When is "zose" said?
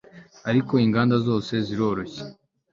1.27-1.53